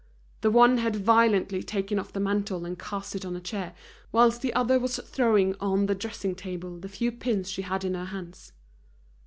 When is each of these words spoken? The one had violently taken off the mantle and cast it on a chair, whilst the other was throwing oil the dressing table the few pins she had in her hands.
The 0.41 0.49
one 0.49 0.79
had 0.79 0.95
violently 0.95 1.61
taken 1.61 1.99
off 1.99 2.11
the 2.11 2.19
mantle 2.19 2.65
and 2.65 2.79
cast 2.79 3.15
it 3.15 3.23
on 3.23 3.35
a 3.35 3.39
chair, 3.39 3.75
whilst 4.11 4.41
the 4.41 4.51
other 4.55 4.79
was 4.79 4.95
throwing 4.97 5.53
oil 5.61 5.85
the 5.85 5.93
dressing 5.93 6.33
table 6.33 6.79
the 6.79 6.89
few 6.89 7.11
pins 7.11 7.51
she 7.51 7.61
had 7.61 7.83
in 7.83 7.93
her 7.93 8.05
hands. 8.05 8.51